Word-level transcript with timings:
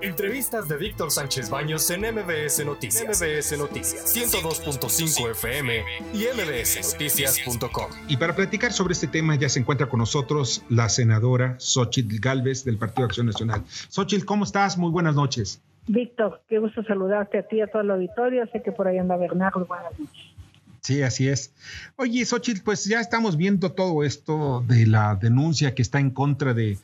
Entrevistas 0.00 0.68
de 0.68 0.76
Víctor 0.76 1.10
Sánchez 1.10 1.50
Baños 1.50 1.90
en 1.90 2.02
MBS 2.02 2.64
Noticias. 2.64 3.20
MBS 3.20 3.58
Noticias 3.58 4.16
102.5 4.16 5.30
FM 5.32 5.82
y 6.14 6.24
mbsnoticias.com. 6.36 7.90
Y 8.06 8.16
para 8.16 8.36
platicar 8.36 8.72
sobre 8.72 8.92
este 8.92 9.08
tema 9.08 9.34
ya 9.34 9.48
se 9.48 9.58
encuentra 9.58 9.88
con 9.88 9.98
nosotros 9.98 10.64
la 10.68 10.88
senadora 10.88 11.56
Xochitl 11.58 12.20
Galvez 12.20 12.64
del 12.64 12.78
Partido 12.78 13.06
Acción 13.06 13.26
Nacional. 13.26 13.64
Xochitl, 13.66 14.24
¿cómo 14.24 14.44
estás? 14.44 14.78
Muy 14.78 14.92
buenas 14.92 15.16
noches. 15.16 15.60
Víctor, 15.88 16.42
qué 16.48 16.60
gusto 16.60 16.84
saludarte 16.84 17.38
a 17.38 17.42
ti 17.42 17.56
y 17.56 17.62
a 17.62 17.66
todo 17.66 17.82
el 17.82 17.90
auditorio. 17.90 18.46
Sé 18.52 18.62
que 18.62 18.70
por 18.70 18.86
ahí 18.86 18.98
anda 18.98 19.16
Bernardo. 19.16 19.66
Buenas 19.66 19.98
noches. 19.98 20.38
Sí, 20.80 21.02
así 21.02 21.28
es. 21.28 21.52
Oye, 21.96 22.24
Xochitl, 22.24 22.62
pues 22.62 22.84
ya 22.84 23.00
estamos 23.00 23.36
viendo 23.36 23.72
todo 23.72 24.04
esto 24.04 24.64
de 24.68 24.86
la 24.86 25.16
denuncia 25.16 25.74
que 25.74 25.82
está 25.82 25.98
en 25.98 26.10
contra 26.10 26.54
de 26.54 26.78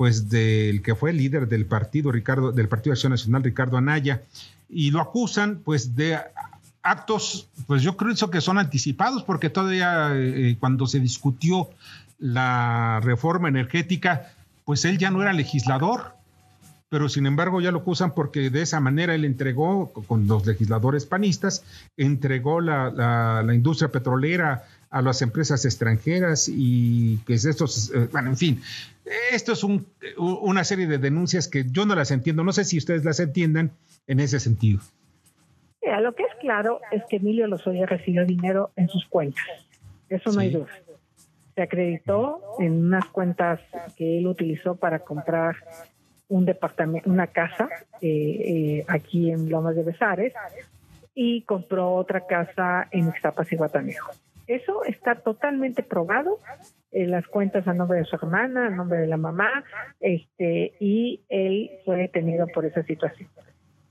pues 0.00 0.30
del 0.30 0.80
que 0.80 0.94
fue 0.94 1.12
líder 1.12 1.46
del 1.46 1.66
partido 1.66 2.10
Ricardo 2.10 2.52
del 2.52 2.68
Partido 2.68 2.94
Acción 2.94 3.10
Nacional 3.10 3.42
Ricardo 3.42 3.76
Anaya 3.76 4.22
y 4.70 4.92
lo 4.92 4.98
acusan 4.98 5.60
pues 5.62 5.94
de 5.94 6.18
actos 6.82 7.50
pues 7.66 7.82
yo 7.82 7.98
creo 7.98 8.30
que 8.30 8.40
son 8.40 8.56
anticipados 8.56 9.24
porque 9.24 9.50
todavía 9.50 10.12
eh, 10.14 10.56
cuando 10.58 10.86
se 10.86 11.00
discutió 11.00 11.68
la 12.18 13.00
reforma 13.02 13.50
energética 13.50 14.32
pues 14.64 14.86
él 14.86 14.96
ya 14.96 15.10
no 15.10 15.20
era 15.20 15.34
legislador 15.34 16.14
pero 16.88 17.10
sin 17.10 17.26
embargo 17.26 17.60
ya 17.60 17.70
lo 17.70 17.80
acusan 17.80 18.14
porque 18.14 18.48
de 18.48 18.62
esa 18.62 18.80
manera 18.80 19.14
él 19.14 19.26
entregó, 19.26 19.92
con 19.92 20.26
los 20.26 20.44
legisladores 20.44 21.06
panistas, 21.06 21.62
entregó 21.96 22.60
la, 22.60 23.42
la 23.44 23.54
industria 23.54 23.92
petrolera 23.92 24.64
a 24.90 25.02
las 25.02 25.22
empresas 25.22 25.64
extranjeras 25.64 26.50
y 26.52 27.18
que 27.18 27.34
es 27.34 27.44
esto, 27.44 27.66
eh, 27.94 28.08
bueno, 28.12 28.30
en 28.30 28.36
fin, 28.36 28.62
esto 29.32 29.52
es 29.52 29.62
un, 29.62 29.86
una 30.18 30.64
serie 30.64 30.86
de 30.86 30.98
denuncias 30.98 31.48
que 31.48 31.64
yo 31.70 31.86
no 31.86 31.94
las 31.94 32.10
entiendo, 32.10 32.42
no 32.42 32.52
sé 32.52 32.64
si 32.64 32.76
ustedes 32.76 33.04
las 33.04 33.20
entiendan 33.20 33.70
en 34.08 34.20
ese 34.20 34.40
sentido. 34.40 34.80
Mira, 35.80 36.00
lo 36.00 36.14
que 36.14 36.24
es 36.24 36.34
claro 36.40 36.80
es 36.90 37.02
que 37.08 37.16
Emilio 37.16 37.46
Lozoya 37.46 37.86
recibió 37.86 38.26
dinero 38.26 38.72
en 38.76 38.88
sus 38.88 39.06
cuentas, 39.06 39.44
eso 40.08 40.32
no 40.32 40.40
hay 40.40 40.50
duda. 40.50 40.66
Se 41.54 41.62
acreditó 41.62 42.40
en 42.58 42.86
unas 42.86 43.06
cuentas 43.06 43.60
que 43.96 44.18
él 44.18 44.26
utilizó 44.26 44.76
para 44.76 45.00
comprar 45.00 45.56
un 46.28 46.44
departamento, 46.44 47.10
una 47.10 47.26
casa 47.26 47.68
eh, 48.00 48.08
eh, 48.08 48.84
aquí 48.88 49.30
en 49.30 49.50
Lomas 49.50 49.76
de 49.76 49.82
Besares 49.82 50.32
y 51.14 51.42
compró 51.42 51.92
otra 51.92 52.26
casa 52.26 52.88
en 52.92 53.08
Ixtapas 53.08 53.52
y 53.52 53.56
Guatanejo. 53.56 54.12
Eso 54.50 54.84
está 54.84 55.14
totalmente 55.14 55.84
probado 55.84 56.40
en 56.90 57.12
las 57.12 57.24
cuentas 57.28 57.68
a 57.68 57.72
nombre 57.72 58.00
de 58.00 58.04
su 58.04 58.16
hermana, 58.16 58.66
a 58.66 58.70
nombre 58.70 58.98
de 58.98 59.06
la 59.06 59.16
mamá, 59.16 59.62
este, 60.00 60.72
y 60.80 61.20
él 61.28 61.70
fue 61.84 61.98
detenido 61.98 62.48
por 62.48 62.66
esa 62.66 62.82
situación. 62.82 63.28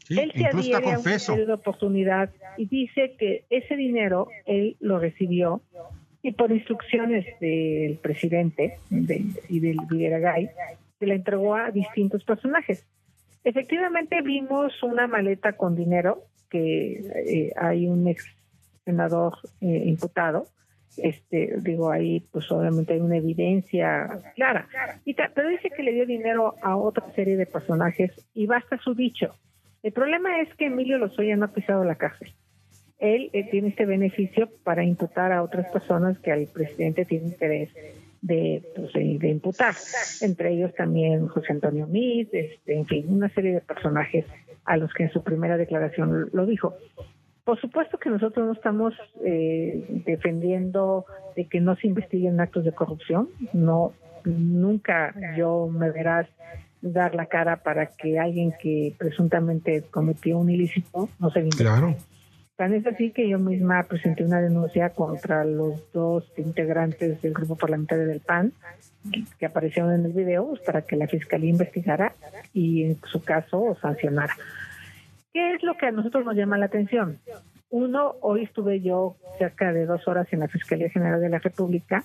él 0.09 0.33
se 0.33 0.47
había 0.47 0.81
tenido 0.81 1.55
oportunidad 1.55 2.29
y 2.57 2.65
dice 2.65 3.15
que 3.17 3.45
ese 3.49 3.77
dinero 3.77 4.27
él 4.45 4.75
lo 4.81 4.99
recibió 4.99 5.61
y 6.21 6.33
por 6.33 6.51
instrucciones 6.51 7.25
del 7.39 7.97
presidente 7.97 8.79
y 8.89 9.59
del 9.61 9.77
Villaragay 9.89 10.49
se 10.99 11.05
le 11.05 11.15
entregó 11.15 11.55
a 11.55 11.71
distintos 11.71 12.25
personajes. 12.25 12.85
Efectivamente 13.45 14.21
vimos 14.21 14.83
una 14.83 15.07
maleta 15.07 15.53
con 15.53 15.77
dinero 15.77 16.25
que 16.49 16.99
eh, 17.25 17.53
hay 17.55 17.87
un 17.87 18.05
ex 18.09 18.25
senador 18.89 19.37
eh, 19.61 19.83
imputado. 19.85 20.47
Este, 20.97 21.55
digo, 21.61 21.91
ahí 21.91 22.21
pues 22.31 22.51
obviamente 22.51 22.93
hay 22.93 22.99
una 22.99 23.17
evidencia 23.17 24.19
clara. 24.35 24.67
Y 25.05 25.13
pero 25.13 25.49
dice 25.49 25.69
que 25.69 25.83
le 25.83 25.93
dio 25.93 26.05
dinero 26.05 26.55
a 26.61 26.75
otra 26.75 27.05
serie 27.13 27.37
de 27.37 27.45
personajes 27.45 28.11
y 28.33 28.47
basta 28.47 28.77
su 28.77 28.95
dicho. 28.95 29.35
El 29.83 29.93
problema 29.93 30.41
es 30.41 30.53
que 30.55 30.65
Emilio 30.65 30.97
Lozoya 30.97 31.37
no 31.37 31.45
ha 31.45 31.53
pisado 31.53 31.83
la 31.85 31.95
cárcel. 31.95 32.33
Él 32.97 33.29
eh, 33.31 33.49
tiene 33.49 33.69
este 33.69 33.85
beneficio 33.85 34.49
para 34.63 34.83
imputar 34.83 35.31
a 35.31 35.43
otras 35.43 35.71
personas 35.71 36.19
que 36.19 36.31
al 36.31 36.47
presidente 36.47 37.05
tiene 37.05 37.27
interés 37.27 37.69
de, 38.21 38.61
pues, 38.75 38.91
de, 38.93 39.29
imputar, 39.29 39.73
entre 40.19 40.51
ellos 40.51 40.73
también 40.75 41.27
José 41.27 41.53
Antonio 41.53 41.87
Miz, 41.87 42.27
este, 42.33 42.75
en 42.75 42.85
fin, 42.85 43.05
una 43.07 43.29
serie 43.29 43.53
de 43.53 43.61
personajes 43.61 44.25
a 44.65 44.75
los 44.75 44.93
que 44.93 45.03
en 45.03 45.11
su 45.11 45.23
primera 45.23 45.55
declaración 45.55 46.29
lo 46.33 46.45
dijo. 46.45 46.75
Por 47.49 47.59
supuesto 47.59 47.97
que 47.97 48.11
nosotros 48.11 48.45
no 48.45 48.53
estamos 48.53 48.93
eh, 49.25 50.03
defendiendo 50.05 51.07
de 51.35 51.45
que 51.45 51.59
no 51.59 51.75
se 51.77 51.87
investiguen 51.87 52.39
actos 52.39 52.63
de 52.63 52.73
corrupción. 52.73 53.27
No, 53.53 53.91
nunca 54.23 55.15
yo 55.35 55.67
me 55.67 55.89
verás 55.89 56.27
dar 56.79 57.15
la 57.15 57.25
cara 57.25 57.63
para 57.63 57.87
que 57.87 58.19
alguien 58.19 58.53
que 58.61 58.93
presuntamente 58.99 59.83
cometió 59.89 60.37
un 60.37 60.51
ilícito 60.51 61.09
no 61.17 61.31
se 61.31 61.39
investigue. 61.39 61.71
Claro. 61.71 61.95
Tan 62.55 62.75
es 62.75 62.85
así 62.85 63.09
que 63.09 63.27
yo 63.27 63.39
misma 63.39 63.81
presenté 63.81 64.23
una 64.23 64.41
denuncia 64.41 64.91
contra 64.91 65.43
los 65.43 65.91
dos 65.91 66.31
integrantes 66.37 67.19
del 67.19 67.33
grupo 67.33 67.55
parlamentario 67.55 68.05
del 68.05 68.19
PAN 68.19 68.53
que 69.39 69.47
aparecieron 69.47 69.91
en 69.93 70.05
el 70.05 70.13
video 70.13 70.49
pues, 70.49 70.61
para 70.61 70.83
que 70.83 70.95
la 70.95 71.07
fiscalía 71.07 71.49
investigara 71.49 72.13
y 72.53 72.83
en 72.83 72.99
su 73.11 73.23
caso 73.23 73.75
sancionara. 73.81 74.35
¿Qué 75.33 75.53
es 75.53 75.63
lo 75.63 75.77
que 75.77 75.85
a 75.85 75.91
nosotros 75.91 76.25
nos 76.25 76.35
llama 76.35 76.57
la 76.57 76.65
atención? 76.65 77.19
Uno, 77.69 78.15
hoy 78.21 78.43
estuve 78.43 78.81
yo 78.81 79.15
cerca 79.37 79.71
de 79.71 79.85
dos 79.85 80.07
horas 80.07 80.27
en 80.31 80.39
la 80.39 80.47
Fiscalía 80.47 80.89
General 80.89 81.21
de 81.21 81.29
la 81.29 81.39
República 81.39 82.03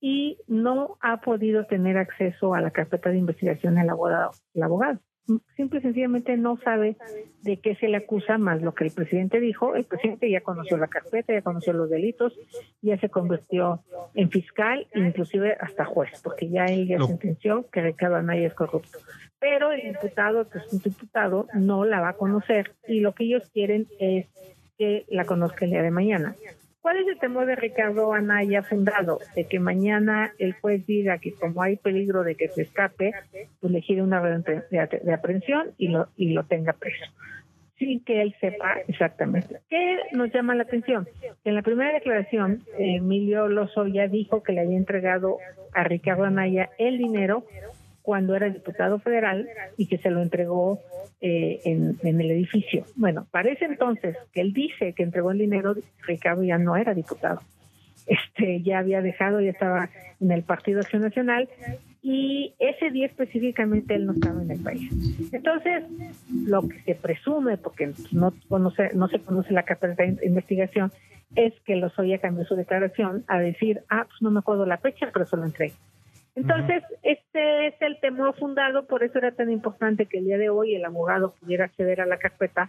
y 0.00 0.38
no 0.46 0.96
ha 1.00 1.20
podido 1.20 1.64
tener 1.66 1.96
acceso 1.96 2.54
a 2.54 2.60
la 2.60 2.70
carpeta 2.70 3.10
de 3.10 3.18
investigación 3.18 3.78
el 3.78 3.90
abogado. 3.90 4.30
El 4.54 4.62
abogado. 4.62 5.00
Simple 5.56 5.78
y 5.78 5.82
sencillamente 5.82 6.36
no 6.36 6.58
sabe 6.64 6.96
de 7.42 7.56
qué 7.58 7.76
se 7.76 7.86
le 7.88 7.96
acusa 7.96 8.38
más 8.38 8.60
lo 8.60 8.74
que 8.74 8.84
el 8.84 8.92
presidente 8.92 9.38
dijo. 9.38 9.76
El 9.76 9.84
presidente 9.84 10.28
ya 10.28 10.40
conoció 10.40 10.76
la 10.76 10.88
carpeta, 10.88 11.32
ya 11.32 11.42
conoció 11.42 11.72
los 11.72 11.88
delitos, 11.88 12.36
ya 12.80 12.98
se 12.98 13.08
convirtió 13.08 13.82
en 14.14 14.30
fiscal, 14.30 14.86
inclusive 14.94 15.56
hasta 15.60 15.84
juez, 15.84 16.10
porque 16.22 16.48
ya 16.48 16.66
él 16.66 16.88
ya 16.88 16.98
sentenció 16.98 17.68
que 17.70 17.82
Ricardo 17.82 18.16
Anaya 18.16 18.48
es 18.48 18.54
corrupto 18.54 18.98
pero 19.42 19.72
el 19.72 19.82
diputado, 19.82 20.48
que 20.48 20.58
es 20.58 20.72
un 20.72 20.78
diputado, 20.78 21.48
no 21.52 21.84
la 21.84 22.00
va 22.00 22.10
a 22.10 22.16
conocer 22.16 22.70
y 22.86 23.00
lo 23.00 23.12
que 23.12 23.24
ellos 23.24 23.50
quieren 23.52 23.88
es 23.98 24.26
que 24.78 25.04
la 25.08 25.24
conozca 25.24 25.64
el 25.64 25.72
día 25.72 25.82
de 25.82 25.90
mañana. 25.90 26.36
¿Cuál 26.80 26.98
es 26.98 27.08
el 27.08 27.18
temor 27.18 27.46
de 27.46 27.56
Ricardo 27.56 28.12
Anaya 28.12 28.62
fundado? 28.62 29.18
De 29.34 29.44
que 29.44 29.58
mañana 29.58 30.32
el 30.38 30.52
juez 30.52 30.86
diga 30.86 31.18
que 31.18 31.34
como 31.34 31.60
hay 31.60 31.76
peligro 31.76 32.22
de 32.22 32.36
que 32.36 32.48
se 32.48 32.62
escape, 32.62 33.12
pues 33.60 33.72
le 33.72 33.80
gire 33.80 34.02
una 34.02 34.20
de, 34.20 35.12
aprehensión 35.12 35.72
y 35.76 35.88
lo, 35.88 36.08
y 36.16 36.32
lo 36.32 36.44
tenga 36.44 36.72
preso 36.72 37.04
sin 37.78 38.04
que 38.04 38.22
él 38.22 38.32
sepa 38.40 38.76
exactamente. 38.86 39.58
¿Qué 39.68 39.98
nos 40.12 40.32
llama 40.32 40.54
la 40.54 40.62
atención? 40.62 41.08
En 41.42 41.56
la 41.56 41.62
primera 41.62 41.92
declaración, 41.92 42.62
Emilio 42.78 43.48
Lozoya 43.48 44.06
dijo 44.06 44.44
que 44.44 44.52
le 44.52 44.60
había 44.60 44.76
entregado 44.76 45.38
a 45.74 45.82
Ricardo 45.82 46.22
Anaya 46.22 46.70
el 46.78 46.98
dinero 46.98 47.44
cuando 48.02 48.34
era 48.34 48.50
diputado 48.50 48.98
federal 48.98 49.48
y 49.76 49.86
que 49.86 49.98
se 49.98 50.10
lo 50.10 50.22
entregó 50.22 50.80
eh, 51.20 51.60
en, 51.64 51.98
el 52.02 52.30
edificio. 52.30 52.84
Bueno, 52.96 53.26
parece 53.30 53.64
entonces 53.64 54.16
que 54.32 54.40
él 54.40 54.52
dice 54.52 54.92
que 54.92 55.02
entregó 55.02 55.30
el 55.30 55.38
dinero, 55.38 55.74
Ricardo 56.06 56.42
ya 56.42 56.58
no 56.58 56.76
era 56.76 56.94
diputado. 56.94 57.40
Este, 58.06 58.60
ya 58.62 58.80
había 58.80 59.00
dejado, 59.00 59.40
ya 59.40 59.52
estaba 59.52 59.88
en 60.20 60.32
el 60.32 60.42
Partido 60.42 60.80
Acción 60.80 61.02
Nacional 61.02 61.48
y 62.02 62.54
ese 62.58 62.90
día 62.90 63.06
específicamente 63.06 63.94
él 63.94 64.06
no 64.06 64.12
estaba 64.12 64.42
en 64.42 64.50
el 64.50 64.60
país. 64.60 64.90
Entonces, 65.32 65.84
lo 66.44 66.68
que 66.68 66.80
se 66.82 66.96
presume, 66.96 67.56
porque 67.58 67.92
no, 68.10 68.34
conoce, 68.48 68.90
no 68.94 69.06
se 69.06 69.20
conoce 69.20 69.52
la 69.52 69.62
carpeta 69.62 70.02
de 70.02 70.26
investigación, 70.26 70.90
es 71.36 71.54
que 71.64 71.76
Lozoya 71.76 72.18
cambió 72.18 72.44
su 72.44 72.56
declaración 72.56 73.24
a 73.28 73.38
decir, 73.38 73.82
ah, 73.88 74.04
pues 74.08 74.20
no 74.20 74.32
me 74.32 74.40
acuerdo 74.40 74.66
la 74.66 74.78
fecha, 74.78 75.08
pero 75.12 75.24
se 75.24 75.36
lo 75.36 75.44
entregué. 75.44 75.74
Entonces, 76.34 76.82
este 77.02 77.66
es 77.68 77.74
el 77.80 78.00
temor 78.00 78.34
fundado, 78.38 78.86
por 78.86 79.04
eso 79.04 79.18
era 79.18 79.32
tan 79.32 79.50
importante 79.50 80.06
que 80.06 80.18
el 80.18 80.24
día 80.24 80.38
de 80.38 80.48
hoy 80.48 80.74
el 80.74 80.84
abogado 80.84 81.34
pudiera 81.34 81.66
acceder 81.66 82.00
a 82.00 82.06
la 82.06 82.18
carpeta 82.18 82.68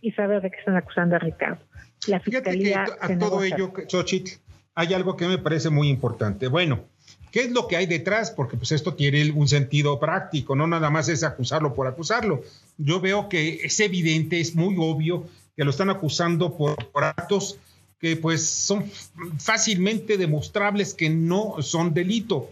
y 0.00 0.12
saber 0.12 0.40
de 0.42 0.50
qué 0.50 0.58
están 0.58 0.76
acusando 0.76 1.16
a 1.16 1.18
Ricardo. 1.18 1.60
La 2.06 2.20
fiscalía. 2.20 2.86
a 3.00 3.18
todo 3.18 3.42
ello, 3.42 3.72
Xochitl, 3.88 4.32
hay 4.74 4.94
algo 4.94 5.16
que 5.16 5.26
me 5.26 5.38
parece 5.38 5.70
muy 5.70 5.88
importante. 5.88 6.46
Bueno, 6.46 6.84
¿qué 7.32 7.40
es 7.40 7.50
lo 7.50 7.66
que 7.66 7.76
hay 7.76 7.86
detrás? 7.86 8.30
Porque 8.30 8.56
pues 8.56 8.70
esto 8.72 8.94
tiene 8.94 9.30
un 9.32 9.48
sentido 9.48 9.98
práctico, 9.98 10.54
no 10.54 10.68
nada 10.68 10.88
más 10.88 11.08
es 11.08 11.24
acusarlo 11.24 11.74
por 11.74 11.88
acusarlo. 11.88 12.42
Yo 12.78 13.00
veo 13.00 13.28
que 13.28 13.54
es 13.64 13.80
evidente, 13.80 14.40
es 14.40 14.54
muy 14.54 14.76
obvio 14.78 15.26
que 15.56 15.64
lo 15.64 15.70
están 15.70 15.90
acusando 15.90 16.56
por 16.56 17.04
actos 17.04 17.58
que 17.98 18.16
pues 18.16 18.48
son 18.48 18.90
fácilmente 19.38 20.16
demostrables 20.16 20.94
que 20.94 21.10
no 21.10 21.60
son 21.60 21.92
delito 21.92 22.48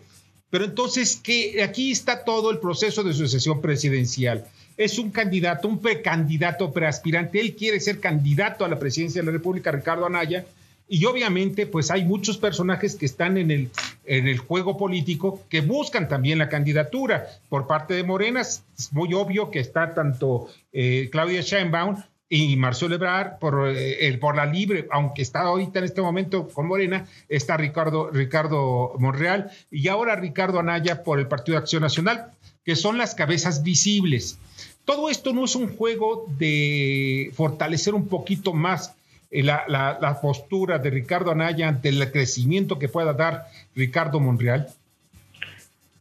pero 0.51 0.65
entonces, 0.65 1.17
que 1.17 1.63
aquí 1.63 1.91
está 1.91 2.25
todo 2.25 2.51
el 2.51 2.59
proceso 2.59 3.03
de 3.03 3.13
sucesión 3.13 3.61
presidencial. 3.61 4.47
Es 4.77 4.99
un 4.99 5.11
candidato, 5.11 5.69
un 5.69 5.81
precandidato, 5.81 6.73
preaspirante. 6.73 7.41
Él 7.41 7.55
quiere 7.55 7.81
ser 7.81 8.01
candidato 8.01 8.65
a 8.65 8.69
la 8.69 8.79
presidencia 8.79 9.21
de 9.21 9.27
la 9.27 9.33
República, 9.33 9.73
Ricardo 9.73 10.07
Anaya. 10.07 10.47
Y 10.89 11.05
obviamente, 11.05 11.67
pues 11.67 11.91
hay 11.91 12.05
muchos 12.05 12.39
personajes 12.39 12.95
que 12.95 13.05
están 13.05 13.37
en 13.37 13.51
el, 13.51 13.71
en 14.07 14.27
el 14.27 14.39
juego 14.39 14.79
político 14.79 15.43
que 15.51 15.61
buscan 15.61 16.09
también 16.09 16.39
la 16.39 16.49
candidatura. 16.49 17.27
Por 17.51 17.67
parte 17.67 17.93
de 17.93 18.05
Morena 18.05 18.41
es 18.41 18.63
muy 18.93 19.13
obvio 19.13 19.51
que 19.51 19.61
está 19.61 19.93
tanto 19.93 20.49
eh, 20.73 21.09
Claudia 21.13 21.43
Sheinbaum 21.43 21.97
y 22.29 22.57
Marcelo 22.57 22.95
Ebrard 22.95 23.39
por, 23.39 23.69
eh, 23.69 24.07
el, 24.07 24.19
por 24.19 24.37
la 24.37 24.47
libre, 24.47 24.87
aunque 24.91 25.23
está 25.23 25.41
ahorita 25.41 25.79
en 25.79 25.85
este 25.87 26.03
momento 26.03 26.49
con 26.49 26.67
Morena, 26.67 27.07
está 27.29 27.57
Ricardo, 27.57 28.11
Ricardo 28.11 28.95
Monreal 28.99 29.51
y 29.71 29.89
ahora 29.89 30.17
Ricardo 30.17 30.59
Anaya 30.59 31.03
por 31.03 31.19
el 31.19 31.29
Partido 31.29 31.57
de 31.57 31.63
Acción 31.63 31.83
Nacional, 31.83 32.33
que 32.65 32.77
son 32.77 32.99
las 32.99 33.15
cabezas 33.15 33.63
visibles. 33.63 34.39
Todo 34.85 35.11
esto 35.11 35.33
no 35.33 35.45
es 35.45 35.55
un 35.55 35.75
juego 35.75 36.27
de 36.39 37.31
fortalecer 37.35 37.95
un 37.95 38.09
poquito 38.09 38.53
más 38.53 38.95
eh, 39.31 39.43
la, 39.43 39.65
la, 39.69 40.21
postura 40.21 40.79
de 40.79 40.91
Ricardo 40.91 41.31
Anaya 41.31 41.69
ante 41.69 41.91
el 41.91 42.11
crecimiento 42.11 42.79
que 42.79 42.89
pueda 42.89 43.13
dar 43.13 43.47
Ricardo 43.75 44.21
Monreal? 44.21 44.69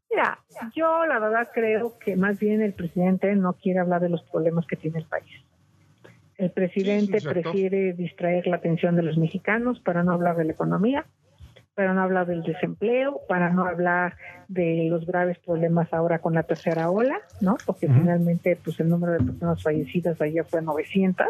Mira, 0.09 0.39
yo 0.74 1.06
la 1.06 1.19
verdad 1.19 1.50
creo 1.53 1.97
que 2.00 2.15
más 2.15 2.39
bien 2.39 2.62
el 2.62 2.74
presidente 2.74 3.33
no 3.35 3.53
quiere 3.53 3.79
hablar 3.79 4.01
de 4.01 4.09
los 4.09 4.24
problemas 4.24 4.65
que 4.65 4.77
tiene 4.77 5.00
el 5.00 5.06
país. 5.06 5.46
El 6.38 6.51
presidente 6.51 7.19
prefiere 7.22 7.94
distraer 7.94 8.48
la 8.48 8.57
atención 8.57 8.95
de 8.95 9.04
los 9.04 9.18
mexicanos 9.18 9.80
para 9.80 10.04
no 10.04 10.12
hablar 10.12 10.38
de 10.38 10.45
la 10.45 10.51
economía, 10.51 11.06
para 11.74 11.94
no 11.94 12.01
hablar 12.01 12.28
del 12.28 12.44
desempleo, 12.44 13.22
para 13.28 13.50
no 13.50 13.66
hablar 13.66 14.18
de 14.48 14.88
los 14.89 15.06
graves 15.06 15.38
problemas 15.39 15.92
ahora 15.94 16.19
con 16.19 16.34
la 16.34 16.44
tercera 16.44 16.89
ola, 16.89 17.19
¿no? 17.42 17.57
Porque 17.66 17.88
finalmente 17.88 18.57
pues 18.63 18.80
el 18.80 18.89
número 18.89 19.13
de 19.13 19.19
personas 19.19 19.62
fallecidas 19.63 20.22
ayer 20.22 20.45
fue 20.45 20.62
900 20.62 21.28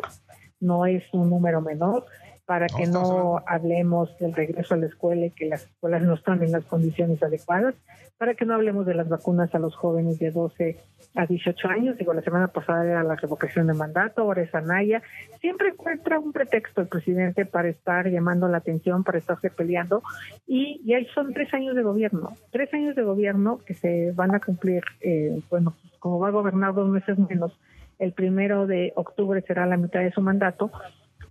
no 0.60 0.86
es 0.86 1.04
un 1.14 1.30
número 1.30 1.62
menor, 1.62 2.06
para 2.48 2.68
que 2.68 2.88
no 2.88 3.44
hablemos 3.46 4.18
del 4.20 4.34
regreso 4.34 4.74
a 4.74 4.78
la 4.78 4.86
escuela 4.86 5.26
y 5.26 5.32
que 5.32 5.48
las 5.48 5.66
escuelas 5.66 6.02
no 6.02 6.14
están 6.14 6.42
en 6.42 6.54
las 6.54 6.64
condiciones 6.64 7.22
adecuadas, 7.22 7.76
para 8.18 8.36
que 8.36 8.46
no 8.46 8.54
hablemos 8.54 8.86
de 8.86 8.96
las 8.96 9.10
vacunas 9.10 9.54
a 9.54 9.60
los 9.60 9.76
jóvenes 9.76 10.18
de 10.18 10.32
12 10.32 10.78
a 11.16 11.26
18 11.26 11.68
años. 11.68 11.98
Digo, 11.98 12.14
la 12.14 12.22
semana 12.22 12.48
pasada 12.48 12.86
era 12.86 13.04
la 13.04 13.18
revocación 13.18 13.68
de 13.68 13.74
mandato, 13.74 14.22
ahora 14.22 14.44
es 14.44 14.56
Anaya. 14.56 15.04
Siempre 15.42 15.70
encuentra 15.70 16.20
un 16.20 16.32
pretexto 16.32 16.80
el 16.80 16.88
presidente 16.88 17.46
para 17.46 17.68
estar 17.68 18.08
llamando 18.10 18.48
la 18.48 18.60
atención, 18.60 19.04
para 19.04 19.18
estarse 19.18 19.50
peleando. 19.50 20.02
Y 20.48 20.82
ya 20.86 21.00
son 21.14 21.34
tres 21.34 21.54
años 21.54 21.76
de 21.76 21.84
gobierno, 21.84 22.38
tres 22.54 22.74
años 22.74 22.96
de 22.96 23.04
gobierno 23.04 23.60
que 23.66 23.74
se 23.74 24.14
van 24.14 24.34
a 24.34 24.40
cumplir, 24.40 24.84
eh, 25.02 25.42
bueno, 25.50 25.76
como 26.00 26.18
va 26.18 26.30
a 26.30 26.32
gobernar 26.32 26.74
dos 26.74 26.88
meses 26.88 27.20
menos, 27.20 27.60
el 28.00 28.14
primero 28.14 28.68
de 28.68 28.94
octubre 28.96 29.42
será 29.42 29.66
la 29.66 29.76
mitad 29.76 30.00
de 30.00 30.12
su 30.12 30.22
mandato, 30.22 30.72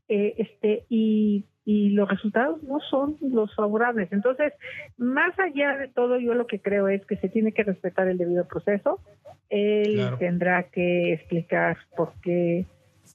eh, 0.09 0.35
este, 0.39 0.85
y, 0.89 1.45
y 1.65 1.91
los 1.91 2.09
resultados 2.09 2.63
no 2.63 2.79
son 2.81 3.17
los 3.21 3.55
favorables. 3.55 4.13
Entonces, 4.13 4.53
más 4.97 5.39
allá 5.39 5.77
de 5.77 5.89
todo, 5.89 6.19
yo 6.19 6.35
lo 6.35 6.47
que 6.47 6.61
creo 6.61 6.89
es 6.89 7.05
que 7.07 7.17
se 7.17 7.29
tiene 7.29 7.53
que 7.53 7.65
respetar 7.65 8.07
el 8.09 8.19
debido 8.19 8.47
proceso. 8.47 9.01
Él 9.49 10.01
tendrá 10.19 10.65
que 10.65 11.13
explicar 11.13 11.77
por 11.97 12.13
qué 12.23 12.65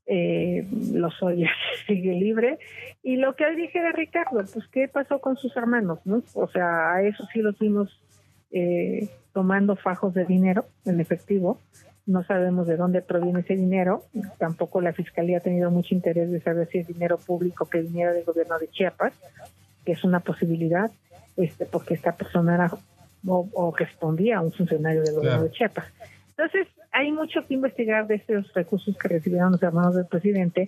eh, 0.05 0.67
Lozoya 0.93 1.49
sigue 1.87 2.13
libre. 2.13 2.59
Y 3.03 3.15
lo 3.15 3.35
que 3.35 3.49
dije 3.55 3.81
de 3.81 3.93
Ricardo, 3.93 4.43
pues 4.53 4.67
qué 4.67 4.87
pasó 4.87 5.19
con 5.19 5.37
sus 5.37 5.55
hermanos, 5.55 5.99
¿no? 6.05 6.21
O 6.33 6.47
sea, 6.47 6.95
a 6.95 7.03
eso 7.03 7.25
sí 7.31 7.39
los 7.39 7.57
vimos 7.57 8.01
eh, 8.51 9.07
tomando 9.33 9.77
fajos 9.77 10.13
de 10.13 10.25
dinero 10.25 10.65
en 10.85 10.99
efectivo 10.99 11.57
no 12.05 12.23
sabemos 12.23 12.67
de 12.67 12.77
dónde 12.77 13.01
proviene 13.01 13.41
ese 13.41 13.55
dinero, 13.55 14.03
tampoco 14.37 14.81
la 14.81 14.93
Fiscalía 14.93 15.37
ha 15.37 15.41
tenido 15.41 15.69
mucho 15.71 15.93
interés 15.93 16.31
de 16.31 16.41
saber 16.41 16.67
si 16.69 16.79
es 16.79 16.87
dinero 16.87 17.17
público 17.17 17.67
que 17.67 17.81
viniera 17.81 18.11
del 18.13 18.25
gobierno 18.25 18.57
de 18.59 18.69
Chiapas, 18.69 19.13
que 19.85 19.93
es 19.93 20.03
una 20.03 20.19
posibilidad, 20.19 20.91
este, 21.37 21.65
porque 21.65 21.93
esta 21.93 22.15
persona 22.15 22.55
era 22.55 22.71
o, 23.27 23.73
respondía 23.77 24.37
a 24.37 24.41
un 24.41 24.51
funcionario 24.51 25.03
del 25.03 25.15
gobierno 25.15 25.43
de 25.43 25.51
Chiapas. 25.51 25.85
Entonces, 26.29 26.67
hay 26.91 27.11
mucho 27.11 27.45
que 27.47 27.53
investigar 27.53 28.07
de 28.07 28.15
esos 28.15 28.51
recursos 28.53 28.97
que 28.97 29.07
recibieron 29.07 29.51
los 29.51 29.63
hermanos 29.63 29.95
del 29.95 30.07
presidente, 30.07 30.67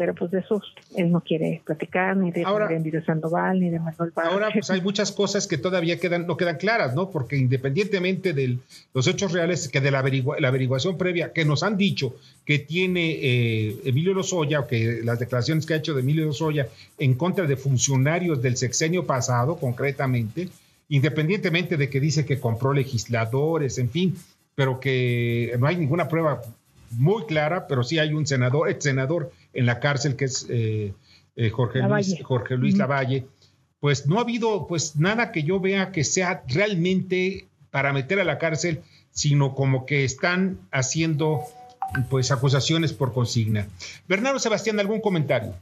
pero 0.00 0.14
pues 0.14 0.30
de 0.30 0.38
eso 0.38 0.62
él 0.96 1.12
no 1.12 1.20
quiere 1.20 1.60
platicar 1.62 2.16
ni 2.16 2.30
de, 2.30 2.42
ahora, 2.42 2.70
Sandoval 3.04 3.60
ni 3.60 3.68
de 3.68 3.78
Manuel 3.78 4.10
Ahora 4.16 4.48
pues 4.50 4.70
hay 4.70 4.80
muchas 4.80 5.12
cosas 5.12 5.46
que 5.46 5.58
todavía 5.58 6.00
quedan 6.00 6.26
no 6.26 6.38
quedan 6.38 6.56
claras, 6.56 6.94
¿no? 6.94 7.10
Porque 7.10 7.36
independientemente 7.36 8.32
de 8.32 8.56
los 8.94 9.06
hechos 9.06 9.30
reales 9.32 9.68
que 9.68 9.82
de 9.82 9.90
la, 9.90 10.02
la, 10.38 10.48
averiguación 10.48 10.96
previa 10.96 11.34
que 11.34 11.44
nos 11.44 11.62
han 11.62 11.76
dicho 11.76 12.16
que 12.46 12.60
tiene 12.60 13.10
eh, 13.20 13.76
Emilio 13.84 14.14
Lozoya, 14.14 14.60
o 14.60 14.66
que 14.66 15.02
las 15.04 15.18
declaraciones 15.18 15.66
que 15.66 15.74
ha 15.74 15.76
hecho 15.76 15.92
de 15.92 16.00
Emilio 16.00 16.24
Lozoya 16.24 16.66
en 16.96 17.12
contra 17.12 17.46
de 17.46 17.58
funcionarios 17.58 18.40
del 18.40 18.56
sexenio 18.56 19.04
pasado, 19.04 19.58
concretamente, 19.58 20.48
independientemente 20.88 21.76
de 21.76 21.90
que 21.90 22.00
dice 22.00 22.24
que 22.24 22.40
compró 22.40 22.72
legisladores, 22.72 23.76
en 23.76 23.90
fin, 23.90 24.16
pero 24.54 24.80
que 24.80 25.54
no 25.58 25.66
hay 25.66 25.76
ninguna 25.76 26.08
prueba 26.08 26.40
muy 26.90 27.24
clara, 27.26 27.66
pero 27.66 27.82
sí 27.82 27.98
hay 27.98 28.12
un 28.12 28.26
senador, 28.26 28.68
ex 28.68 28.84
senador 28.84 29.32
en 29.52 29.66
la 29.66 29.80
cárcel, 29.80 30.16
que 30.16 30.24
es 30.26 30.46
eh, 30.50 30.92
eh, 31.36 31.50
Jorge, 31.50 31.80
Luis, 31.80 32.22
Jorge 32.22 32.56
Luis 32.56 32.76
Lavalle, 32.76 33.26
pues 33.80 34.06
no 34.06 34.18
ha 34.18 34.22
habido 34.22 34.66
pues 34.66 34.96
nada 34.96 35.32
que 35.32 35.42
yo 35.42 35.60
vea 35.60 35.92
que 35.92 36.04
sea 36.04 36.42
realmente 36.48 37.46
para 37.70 37.92
meter 37.92 38.20
a 38.20 38.24
la 38.24 38.38
cárcel, 38.38 38.82
sino 39.10 39.54
como 39.54 39.86
que 39.86 40.04
están 40.04 40.58
haciendo 40.70 41.42
pues 42.08 42.30
acusaciones 42.30 42.92
por 42.92 43.12
consigna. 43.12 43.66
Bernardo 44.08 44.38
Sebastián, 44.38 44.78
¿algún 44.78 45.00
comentario? 45.00 45.54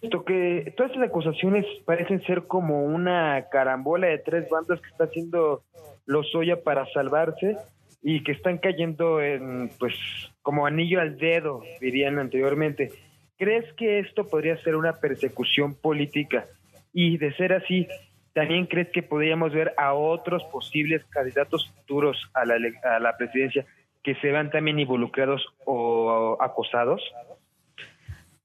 Esto 0.00 0.24
que 0.24 0.74
todas 0.76 0.96
las 0.96 1.08
acusaciones 1.08 1.64
parecen 1.84 2.22
ser 2.24 2.44
como 2.48 2.84
una 2.84 3.46
carambola 3.50 4.08
de 4.08 4.18
tres 4.18 4.48
bandas 4.50 4.80
que 4.80 4.88
está 4.88 5.04
haciendo 5.04 5.62
Lozoya 6.06 6.62
para 6.62 6.86
salvarse 6.92 7.56
y 8.02 8.24
que 8.24 8.32
están 8.32 8.58
cayendo 8.58 9.20
en, 9.22 9.70
pues, 9.78 9.94
como 10.42 10.66
anillo 10.66 11.00
al 11.00 11.16
dedo, 11.18 11.62
dirían 11.80 12.18
anteriormente. 12.18 12.90
¿Crees 13.38 13.72
que 13.74 14.00
esto 14.00 14.26
podría 14.26 14.56
ser 14.62 14.76
una 14.76 14.94
persecución 14.94 15.74
política? 15.74 16.46
Y 16.92 17.16
de 17.18 17.32
ser 17.34 17.52
así, 17.52 17.86
¿también 18.34 18.66
crees 18.66 18.88
que 18.88 19.02
podríamos 19.02 19.52
ver 19.52 19.72
a 19.76 19.94
otros 19.94 20.42
posibles 20.44 21.04
candidatos 21.06 21.70
futuros 21.70 22.30
a 22.34 22.44
la, 22.44 22.56
a 22.84 22.98
la 22.98 23.16
presidencia 23.16 23.64
que 24.02 24.16
se 24.16 24.32
vean 24.32 24.50
también 24.50 24.80
involucrados 24.80 25.46
o 25.64 26.36
acosados? 26.40 27.00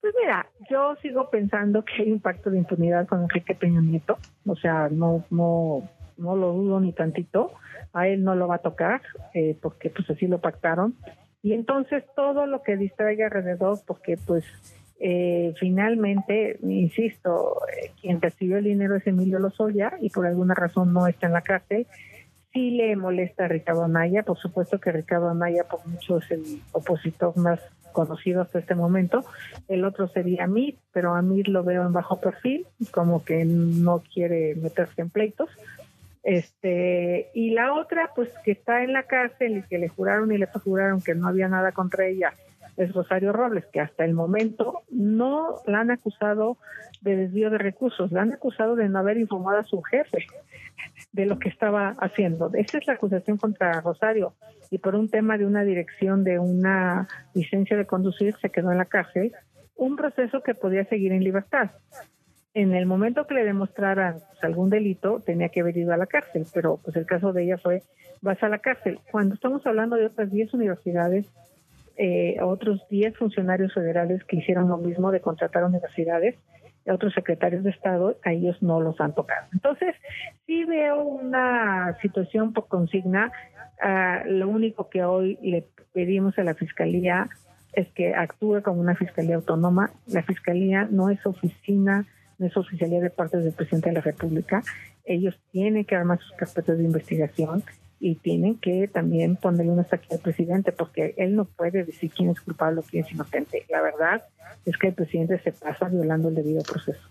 Pues 0.01 0.13
mira, 0.21 0.47
yo 0.69 0.95
sigo 1.01 1.29
pensando 1.29 1.83
que 1.83 2.03
hay 2.03 2.11
un 2.11 2.21
pacto 2.21 2.49
de 2.49 2.59
impunidad 2.59 3.07
con 3.07 3.23
Enrique 3.23 3.55
Peña 3.55 3.81
Nieto, 3.81 4.17
o 4.45 4.55
sea, 4.55 4.87
no, 4.89 5.25
no, 5.31 5.89
no 6.17 6.35
lo 6.35 6.53
dudo 6.53 6.79
ni 6.79 6.93
tantito 6.93 7.51
a 7.93 8.07
él 8.07 8.23
no 8.23 8.35
lo 8.35 8.47
va 8.47 8.55
a 8.55 8.59
tocar 8.59 9.01
eh, 9.33 9.57
porque 9.61 9.89
pues 9.89 10.09
así 10.09 10.27
lo 10.27 10.39
pactaron. 10.39 10.95
Y 11.41 11.53
entonces 11.53 12.03
todo 12.15 12.45
lo 12.45 12.61
que 12.61 12.77
distraiga 12.77 13.25
alrededor 13.25 13.79
porque 13.85 14.17
pues 14.17 14.45
eh, 14.99 15.53
finalmente 15.59 16.57
insisto 16.63 17.61
eh, 17.71 17.91
quien 18.01 18.21
recibió 18.21 18.57
el 18.57 18.65
dinero 18.65 18.95
es 18.95 19.05
Emilio 19.05 19.39
Lozoya 19.39 19.93
y 20.01 20.09
por 20.09 20.25
alguna 20.25 20.55
razón 20.55 20.93
no 20.93 21.07
está 21.07 21.27
en 21.27 21.33
la 21.33 21.41
cárcel. 21.41 21.87
Sí 22.53 22.71
le 22.71 22.95
molesta 22.95 23.45
a 23.45 23.47
Ricardo 23.47 23.83
Anaya 23.83 24.23
por 24.23 24.37
supuesto 24.37 24.79
que 24.79 24.91
Ricardo 24.91 25.29
Anaya 25.29 25.63
por 25.63 25.85
mucho 25.87 26.17
es 26.17 26.31
el 26.31 26.43
opositor 26.71 27.37
más 27.37 27.59
conocido 27.93 28.41
hasta 28.41 28.59
este 28.59 28.75
momento. 28.75 29.23
El 29.67 29.85
otro 29.85 30.07
sería 30.07 30.43
Amir 30.43 30.77
pero 30.91 31.15
Amir 31.15 31.47
lo 31.47 31.63
veo 31.63 31.85
en 31.85 31.93
bajo 31.93 32.19
perfil 32.19 32.65
como 32.91 33.23
que 33.23 33.45
no 33.45 34.03
quiere 34.13 34.55
meterse 34.55 35.01
en 35.01 35.09
pleitos 35.09 35.49
este, 36.27 37.31
y 37.33 37.51
la 37.51 37.71
otra, 37.71 38.11
pues 38.13 38.27
que 38.43 38.51
está 38.51 38.83
en 38.83 38.91
la 38.91 39.03
cárcel 39.03 39.59
y 39.59 39.61
que 39.63 39.77
le 39.77 39.87
juraron 39.87 40.29
y 40.33 40.37
le 40.37 40.47
juraron 40.47 41.01
que 41.01 41.15
no 41.15 41.25
había 41.25 41.47
nada 41.47 41.71
contra 41.71 42.05
ella, 42.05 42.33
es 42.75 42.91
Rosario 42.91 43.31
Robles, 43.31 43.65
que 43.67 43.79
hasta 43.79 44.03
el 44.03 44.13
momento 44.13 44.81
no 44.89 45.61
la 45.67 45.79
han 45.79 45.89
acusado 45.89 46.57
de 46.99 47.15
desvío 47.15 47.49
de 47.49 47.57
recursos, 47.57 48.11
la 48.11 48.23
han 48.23 48.33
acusado 48.33 48.75
de 48.75 48.89
no 48.89 48.99
haber 48.99 49.15
informado 49.15 49.59
a 49.59 49.63
su 49.63 49.81
jefe 49.83 50.27
de 51.13 51.25
lo 51.25 51.39
que 51.39 51.47
estaba 51.47 51.95
haciendo. 52.01 52.51
Esa 52.55 52.79
es 52.79 52.87
la 52.87 52.95
acusación 52.95 53.37
contra 53.37 53.79
Rosario. 53.79 54.33
Y 54.69 54.79
por 54.79 54.95
un 54.95 55.07
tema 55.07 55.37
de 55.37 55.45
una 55.45 55.63
dirección 55.63 56.25
de 56.25 56.39
una 56.39 57.07
licencia 57.35 57.77
de 57.77 57.85
conducir 57.85 58.35
se 58.41 58.49
quedó 58.49 58.73
en 58.73 58.79
la 58.79 58.85
cárcel, 58.85 59.31
un 59.77 59.95
proceso 59.95 60.43
que 60.43 60.55
podía 60.55 60.83
seguir 60.89 61.13
en 61.13 61.23
libertad 61.23 61.71
en 62.57 62.73
el 62.73 62.87
momento 62.87 63.27
que 63.27 63.35
le 63.35 63.45
demostraran 63.45 64.15
pues, 64.15 64.43
algún 64.43 64.71
delito, 64.71 65.21
tenía 65.23 65.49
que 65.49 65.61
haber 65.61 65.77
ido 65.77 65.93
a 65.93 65.97
la 65.97 66.07
cárcel, 66.07 66.47
pero 66.51 66.79
pues 66.83 66.95
el 66.95 67.05
caso 67.05 67.31
de 67.31 67.43
ella 67.43 67.59
fue, 67.59 67.83
vas 68.21 68.41
a 68.41 68.49
la 68.49 68.57
cárcel. 68.57 68.99
Cuando 69.11 69.35
estamos 69.35 69.63
hablando 69.67 69.95
de 69.95 70.07
otras 70.07 70.31
10 70.31 70.55
universidades, 70.55 71.27
eh, 71.97 72.37
otros 72.41 72.83
10 72.89 73.15
funcionarios 73.15 73.75
federales 73.75 74.23
que 74.23 74.37
hicieron 74.37 74.69
lo 74.69 74.77
mismo 74.77 75.11
de 75.11 75.21
contratar 75.21 75.65
universidades, 75.65 76.35
otros 76.87 77.13
secretarios 77.13 77.63
de 77.63 77.69
Estado, 77.69 78.17
a 78.25 78.31
ellos 78.31 78.59
no 78.63 78.81
los 78.81 78.99
han 79.01 79.13
tocado. 79.13 79.45
Entonces, 79.53 79.93
sí 80.47 80.65
veo 80.65 81.03
una 81.03 81.95
situación 82.01 82.53
por 82.53 82.67
consigna. 82.67 83.31
Ah, 83.79 84.23
lo 84.25 84.49
único 84.49 84.89
que 84.89 85.03
hoy 85.03 85.37
le 85.43 85.67
pedimos 85.93 86.35
a 86.39 86.43
la 86.43 86.55
Fiscalía 86.55 87.29
es 87.73 87.87
que 87.89 88.15
actúe 88.15 88.63
como 88.63 88.81
una 88.81 88.95
Fiscalía 88.95 89.35
autónoma. 89.35 89.91
La 90.07 90.23
Fiscalía 90.23 90.87
no 90.89 91.11
es 91.11 91.23
oficina 91.23 92.07
no 92.37 92.47
es 92.47 92.55
oficialidad 92.57 93.01
de 93.01 93.09
parte 93.09 93.37
del 93.37 93.53
presidente 93.53 93.89
de 93.89 93.95
la 93.95 94.01
República. 94.01 94.63
Ellos 95.05 95.35
tienen 95.51 95.85
que 95.85 95.95
armar 95.95 96.19
sus 96.19 96.31
carpetas 96.33 96.77
de 96.77 96.83
investigación 96.83 97.63
y 97.99 98.15
tienen 98.15 98.55
que 98.55 98.87
también 98.87 99.35
ponerle 99.35 99.71
una 99.71 99.83
saque 99.83 100.07
al 100.13 100.19
presidente 100.19 100.71
porque 100.71 101.15
él 101.17 101.35
no 101.35 101.45
puede 101.45 101.83
decir 101.83 102.11
quién 102.11 102.29
es 102.29 102.39
culpable 102.41 102.79
o 102.79 102.83
quién 102.83 103.05
es 103.05 103.11
inocente. 103.11 103.65
La 103.69 103.81
verdad 103.81 104.23
es 104.65 104.77
que 104.77 104.87
el 104.87 104.93
presidente 104.93 105.39
se 105.39 105.51
pasa 105.51 105.87
violando 105.87 106.29
el 106.29 106.35
debido 106.35 106.61
proceso. 106.63 107.01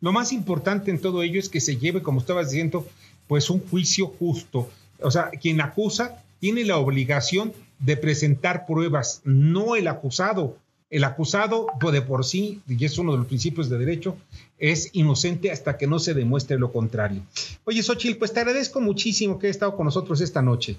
Lo 0.00 0.12
más 0.12 0.32
importante 0.32 0.90
en 0.90 1.00
todo 1.00 1.22
ello 1.22 1.40
es 1.40 1.48
que 1.48 1.60
se 1.60 1.76
lleve, 1.76 2.02
como 2.02 2.20
estabas 2.20 2.50
diciendo, 2.50 2.86
pues 3.26 3.50
un 3.50 3.60
juicio 3.60 4.06
justo. 4.06 4.68
O 5.00 5.10
sea, 5.10 5.30
quien 5.30 5.60
acusa 5.60 6.22
tiene 6.40 6.64
la 6.64 6.76
obligación 6.76 7.52
de 7.78 7.96
presentar 7.96 8.66
pruebas, 8.66 9.22
no 9.24 9.76
el 9.76 9.88
acusado. 9.88 10.58
El 10.94 11.02
acusado, 11.02 11.66
pues, 11.80 11.92
de 11.92 12.02
por 12.02 12.24
sí, 12.24 12.62
y 12.68 12.84
es 12.84 12.98
uno 12.98 13.10
de 13.10 13.18
los 13.18 13.26
principios 13.26 13.68
de 13.68 13.78
derecho, 13.78 14.16
es 14.60 14.94
inocente 14.94 15.50
hasta 15.50 15.76
que 15.76 15.88
no 15.88 15.98
se 15.98 16.14
demuestre 16.14 16.56
lo 16.56 16.70
contrario. 16.70 17.22
Oye, 17.64 17.82
Xochitl, 17.82 18.16
pues 18.16 18.32
te 18.32 18.38
agradezco 18.38 18.80
muchísimo 18.80 19.36
que 19.36 19.48
hayas 19.48 19.56
estado 19.56 19.74
con 19.74 19.86
nosotros 19.86 20.20
esta 20.20 20.40
noche. 20.40 20.76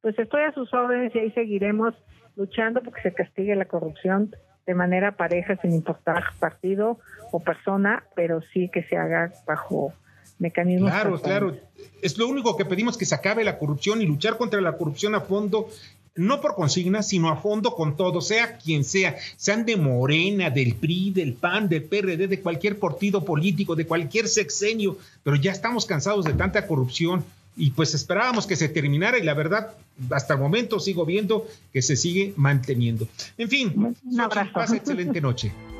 Pues 0.00 0.18
estoy 0.18 0.44
a 0.44 0.54
sus 0.54 0.72
órdenes 0.72 1.14
y 1.14 1.18
ahí 1.18 1.30
seguiremos 1.32 1.92
luchando 2.36 2.80
porque 2.82 3.02
se 3.02 3.12
castigue 3.12 3.54
la 3.54 3.66
corrupción 3.66 4.34
de 4.66 4.74
manera 4.74 5.12
pareja, 5.18 5.58
sin 5.60 5.74
importar 5.74 6.24
partido 6.38 6.98
o 7.30 7.40
persona, 7.40 8.04
pero 8.16 8.40
sí 8.54 8.70
que 8.72 8.82
se 8.84 8.96
haga 8.96 9.30
bajo 9.46 9.92
mecanismos. 10.38 10.90
Claro, 10.90 11.20
claro. 11.20 11.56
Es 12.00 12.16
lo 12.16 12.28
único 12.28 12.56
que 12.56 12.64
pedimos 12.64 12.96
que 12.96 13.04
se 13.04 13.14
acabe 13.14 13.44
la 13.44 13.58
corrupción 13.58 14.00
y 14.00 14.06
luchar 14.06 14.38
contra 14.38 14.58
la 14.62 14.78
corrupción 14.78 15.14
a 15.14 15.20
fondo 15.20 15.68
no 16.16 16.40
por 16.40 16.54
consigna, 16.54 17.02
sino 17.02 17.28
a 17.30 17.36
fondo 17.36 17.74
con 17.74 17.96
todo, 17.96 18.20
sea 18.20 18.58
quien 18.58 18.84
sea, 18.84 19.16
sean 19.36 19.64
de 19.64 19.76
Morena, 19.76 20.50
del 20.50 20.74
PRI, 20.74 21.10
del 21.10 21.34
PAN, 21.34 21.68
del 21.68 21.84
PRD, 21.84 22.28
de 22.28 22.40
cualquier 22.40 22.78
partido 22.78 23.24
político, 23.24 23.76
de 23.76 23.86
cualquier 23.86 24.28
sexenio, 24.28 24.98
pero 25.22 25.36
ya 25.36 25.52
estamos 25.52 25.86
cansados 25.86 26.24
de 26.24 26.32
tanta 26.32 26.66
corrupción 26.66 27.24
y 27.56 27.70
pues 27.70 27.94
esperábamos 27.94 28.46
que 28.46 28.56
se 28.56 28.68
terminara 28.68 29.18
y 29.18 29.22
la 29.22 29.34
verdad, 29.34 29.74
hasta 30.10 30.34
el 30.34 30.40
momento 30.40 30.80
sigo 30.80 31.04
viendo 31.04 31.46
que 31.72 31.82
se 31.82 31.96
sigue 31.96 32.32
manteniendo. 32.36 33.06
En 33.36 33.48
fin, 33.48 33.94
un 34.04 34.20
abrazo. 34.20 34.52
Pasa 34.52 34.76
excelente 34.76 35.20
noche. 35.20 35.52